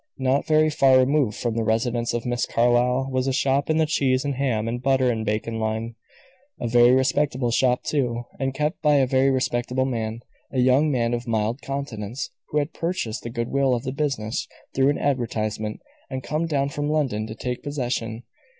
Not 0.17 0.47
very 0.47 0.71
far 0.71 0.97
removed 0.97 1.37
from 1.37 1.53
the 1.53 1.63
residence 1.63 2.11
of 2.15 2.25
Miss 2.25 2.47
Carlyle 2.47 3.07
was 3.11 3.27
a 3.27 3.31
shop 3.31 3.69
in 3.69 3.77
the 3.77 3.85
cheese 3.85 4.25
and 4.25 4.33
ham 4.33 4.67
and 4.67 4.81
butter 4.81 5.11
and 5.11 5.23
bacon 5.23 5.59
line. 5.59 5.93
A 6.59 6.67
very 6.67 6.89
respectable 6.95 7.51
shop, 7.51 7.83
too, 7.83 8.23
and 8.39 8.51
kept 8.51 8.81
by 8.81 8.95
a 8.95 9.05
very 9.05 9.29
respectable 9.29 9.85
man 9.85 10.21
a 10.51 10.57
young 10.57 10.89
man 10.89 11.13
of 11.13 11.27
mild 11.27 11.61
countenance, 11.61 12.31
who 12.49 12.57
had 12.57 12.73
purchased 12.73 13.21
the 13.21 13.29
good 13.29 13.49
will 13.49 13.75
of 13.75 13.83
the 13.83 13.91
business 13.91 14.47
through 14.73 14.89
an 14.89 14.97
advertisement, 14.97 15.79
and 16.09 16.23
come 16.23 16.47
down 16.47 16.69
from 16.69 16.89
London 16.89 17.27
to 17.27 17.35
take 17.35 17.61
possession. 17.61 18.23